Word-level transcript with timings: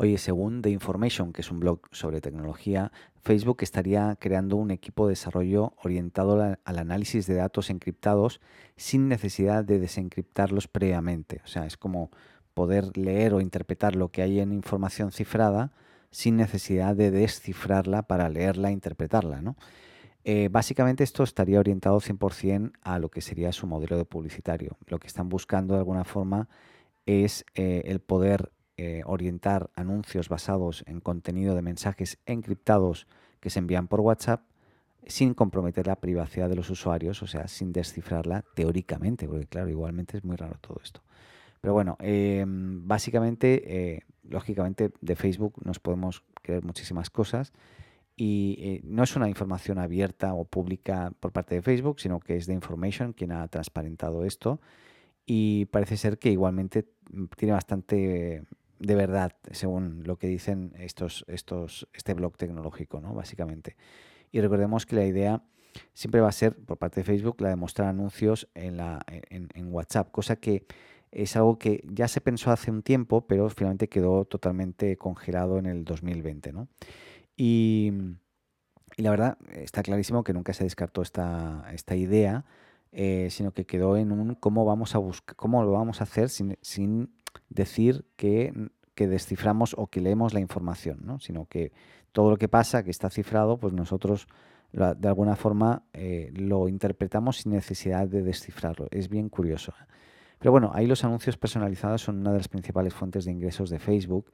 Oye, 0.00 0.16
según 0.16 0.62
The 0.62 0.70
Information, 0.70 1.32
que 1.32 1.40
es 1.40 1.50
un 1.50 1.58
blog 1.58 1.80
sobre 1.90 2.20
tecnología, 2.20 2.92
Facebook 3.20 3.58
estaría 3.62 4.16
creando 4.20 4.54
un 4.54 4.70
equipo 4.70 5.08
de 5.08 5.12
desarrollo 5.12 5.74
orientado 5.82 6.56
al 6.64 6.78
análisis 6.78 7.26
de 7.26 7.34
datos 7.34 7.68
encriptados 7.68 8.40
sin 8.76 9.08
necesidad 9.08 9.64
de 9.64 9.80
desencriptarlos 9.80 10.68
previamente. 10.68 11.40
O 11.44 11.48
sea, 11.48 11.66
es 11.66 11.76
como 11.76 12.12
poder 12.54 12.96
leer 12.96 13.34
o 13.34 13.40
interpretar 13.40 13.96
lo 13.96 14.12
que 14.12 14.22
hay 14.22 14.38
en 14.38 14.52
información 14.52 15.10
cifrada 15.10 15.72
sin 16.12 16.36
necesidad 16.36 16.94
de 16.94 17.10
descifrarla 17.10 18.02
para 18.02 18.28
leerla 18.28 18.68
e 18.68 18.74
interpretarla. 18.74 19.42
¿no? 19.42 19.56
Eh, 20.22 20.48
básicamente 20.48 21.02
esto 21.02 21.24
estaría 21.24 21.58
orientado 21.58 22.00
100% 22.00 22.70
a 22.82 23.00
lo 23.00 23.10
que 23.10 23.20
sería 23.20 23.50
su 23.50 23.66
modelo 23.66 23.96
de 23.96 24.04
publicitario. 24.04 24.76
Lo 24.86 25.00
que 25.00 25.08
están 25.08 25.28
buscando 25.28 25.74
de 25.74 25.80
alguna 25.80 26.04
forma 26.04 26.48
es 27.04 27.44
eh, 27.56 27.82
el 27.86 27.98
poder 27.98 28.52
eh, 28.78 29.02
orientar 29.04 29.70
anuncios 29.74 30.30
basados 30.30 30.82
en 30.86 31.00
contenido 31.00 31.54
de 31.54 31.62
mensajes 31.62 32.18
encriptados 32.24 33.06
que 33.40 33.50
se 33.50 33.58
envían 33.58 33.88
por 33.88 34.00
WhatsApp 34.00 34.42
sin 35.06 35.34
comprometer 35.34 35.86
la 35.86 35.96
privacidad 35.96 36.48
de 36.48 36.56
los 36.56 36.70
usuarios, 36.70 37.22
o 37.22 37.26
sea, 37.26 37.48
sin 37.48 37.72
descifrarla 37.72 38.44
teóricamente, 38.54 39.28
porque 39.28 39.46
claro, 39.46 39.68
igualmente 39.68 40.16
es 40.16 40.24
muy 40.24 40.36
raro 40.36 40.56
todo 40.60 40.80
esto. 40.82 41.02
Pero 41.60 41.74
bueno, 41.74 41.96
em, 42.00 42.86
básicamente, 42.86 44.04
lógicamente, 44.22 44.92
de 45.00 45.16
Facebook 45.16 45.54
nos 45.64 45.80
podemos 45.80 46.24
creer 46.42 46.64
muchísimas 46.64 47.10
cosas 47.10 47.52
y 48.18 48.56
eh, 48.58 48.80
no 48.82 49.04
es 49.04 49.14
una 49.14 49.28
información 49.28 49.78
abierta 49.78 50.34
o 50.34 50.44
pública 50.44 51.12
por 51.20 51.30
parte 51.30 51.54
de 51.54 51.62
Facebook, 51.62 52.00
sino 52.00 52.18
que 52.18 52.36
es 52.36 52.46
de 52.46 52.52
Information 52.52 53.12
quien 53.12 53.30
ha 53.30 53.46
transparentado 53.46 54.24
esto 54.24 54.60
y 55.24 55.66
parece 55.66 55.96
ser 55.96 56.18
que 56.18 56.32
igualmente 56.32 56.88
mm, 57.12 57.26
tiene 57.36 57.52
bastante 57.52 58.42
de 58.78 58.94
verdad, 58.94 59.32
según 59.50 60.02
lo 60.04 60.16
que 60.16 60.26
dicen 60.26 60.72
estos, 60.78 61.24
estos, 61.28 61.88
este 61.92 62.14
blog 62.14 62.36
tecnológico, 62.36 63.00
¿no? 63.00 63.14
básicamente. 63.14 63.76
Y 64.30 64.40
recordemos 64.40 64.86
que 64.86 64.96
la 64.96 65.04
idea 65.04 65.42
siempre 65.94 66.20
va 66.20 66.28
a 66.28 66.32
ser, 66.32 66.56
por 66.56 66.78
parte 66.78 67.00
de 67.00 67.04
Facebook, 67.04 67.40
la 67.40 67.50
de 67.50 67.56
mostrar 67.56 67.88
anuncios 67.88 68.48
en, 68.54 68.76
la, 68.76 69.00
en, 69.06 69.48
en 69.54 69.72
WhatsApp, 69.72 70.10
cosa 70.10 70.36
que 70.36 70.66
es 71.10 71.36
algo 71.36 71.58
que 71.58 71.82
ya 71.90 72.08
se 72.08 72.20
pensó 72.20 72.50
hace 72.50 72.70
un 72.70 72.82
tiempo, 72.82 73.26
pero 73.26 73.48
finalmente 73.50 73.88
quedó 73.88 74.24
totalmente 74.24 74.96
congelado 74.96 75.58
en 75.58 75.66
el 75.66 75.84
2020. 75.84 76.52
¿no? 76.52 76.68
Y, 77.36 77.92
la 78.96 79.10
verdad, 79.10 79.38
está 79.52 79.82
clarísimo 79.82 80.24
que 80.24 80.32
nunca 80.32 80.52
se 80.52 80.64
descartó 80.64 81.02
esta, 81.02 81.64
esta 81.72 81.96
idea, 81.96 82.44
eh, 82.92 83.28
sino 83.30 83.52
que 83.52 83.64
quedó 83.64 83.96
en 83.96 84.12
un 84.12 84.34
cómo 84.34 84.64
vamos 84.64 84.94
a 84.94 84.98
buscar, 84.98 85.36
cómo 85.36 85.62
lo 85.62 85.72
vamos 85.72 86.00
a 86.00 86.04
hacer 86.04 86.28
sin 86.30 86.58
decir 87.48 88.04
que, 88.16 88.52
que, 88.94 89.08
desciframos 89.08 89.74
o 89.78 89.86
que 89.86 90.00
leemos 90.00 90.34
la 90.34 90.40
información, 90.40 91.00
¿no? 91.04 91.20
sino 91.20 91.46
que 91.46 91.72
todo 92.12 92.30
lo 92.30 92.36
que 92.36 92.48
pasa, 92.48 92.82
que 92.82 92.90
está 92.90 93.10
cifrado, 93.10 93.58
pues 93.58 93.72
nosotros 93.72 94.26
de 94.72 95.08
alguna 95.08 95.34
forma 95.34 95.82
eh, 95.92 96.30
lo 96.34 96.68
interpretamos 96.68 97.38
sin 97.38 97.52
necesidad 97.52 98.06
de 98.06 98.22
descifrarlo. 98.22 98.86
Es 98.90 99.08
bien 99.08 99.28
curioso. 99.28 99.72
Pero 100.38 100.52
bueno, 100.52 100.70
ahí 100.74 100.86
los 100.86 101.04
anuncios 101.04 101.36
personalizados 101.36 102.02
son 102.02 102.18
una 102.18 102.32
de 102.32 102.38
las 102.38 102.48
principales 102.48 102.94
fuentes 102.94 103.24
de 103.24 103.32
ingresos 103.32 103.70
de 103.70 103.78
Facebook 103.78 104.30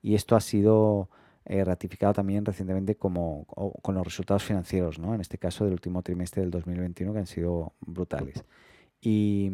y 0.00 0.14
esto 0.14 0.36
ha 0.36 0.40
sido 0.40 1.10
eh, 1.44 1.64
ratificado 1.64 2.14
también 2.14 2.44
recientemente 2.44 2.96
como, 2.96 3.44
con 3.82 3.94
los 3.94 4.04
resultados 4.04 4.44
financieros, 4.44 4.98
¿no? 4.98 5.14
en 5.14 5.20
este 5.20 5.38
caso 5.38 5.64
del 5.64 5.74
último 5.74 6.02
trimestre 6.02 6.42
del 6.42 6.50
2021, 6.50 7.12
que 7.12 7.18
han 7.18 7.26
sido 7.26 7.72
brutales. 7.80 8.44
Y, 9.02 9.50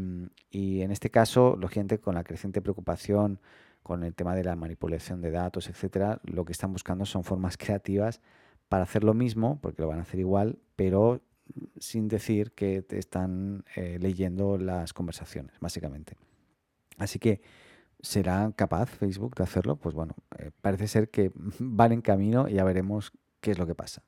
y, 0.50 0.82
en 0.82 0.90
este 0.90 1.10
caso, 1.10 1.56
lógicamente, 1.58 1.98
con 1.98 2.14
la 2.14 2.22
creciente 2.22 2.60
preocupación 2.60 3.40
con 3.82 4.04
el 4.04 4.14
tema 4.14 4.36
de 4.36 4.44
la 4.44 4.54
manipulación 4.54 5.22
de 5.22 5.30
datos, 5.30 5.68
etcétera, 5.68 6.20
lo 6.24 6.44
que 6.44 6.52
están 6.52 6.72
buscando 6.72 7.06
son 7.06 7.24
formas 7.24 7.56
creativas 7.56 8.20
para 8.68 8.82
hacer 8.82 9.02
lo 9.02 9.14
mismo, 9.14 9.58
porque 9.62 9.80
lo 9.80 9.88
van 9.88 10.00
a 10.00 10.02
hacer 10.02 10.20
igual, 10.20 10.58
pero 10.76 11.22
sin 11.78 12.08
decir 12.08 12.52
que 12.52 12.82
te 12.82 12.98
están 12.98 13.64
eh, 13.74 13.98
leyendo 13.98 14.58
las 14.58 14.92
conversaciones, 14.92 15.58
básicamente. 15.60 16.14
Así 16.98 17.18
que 17.18 17.40
¿Será 18.00 18.52
capaz 18.54 18.86
Facebook 18.86 19.34
de 19.34 19.42
hacerlo? 19.42 19.76
Pues 19.76 19.94
bueno, 19.94 20.14
eh, 20.38 20.50
parece 20.60 20.86
ser 20.86 21.10
que 21.10 21.32
van 21.58 21.92
en 21.92 22.00
camino 22.00 22.48
y 22.48 22.54
ya 22.54 22.64
veremos 22.64 23.12
qué 23.40 23.50
es 23.50 23.58
lo 23.58 23.66
que 23.66 23.74
pasa. 23.74 24.02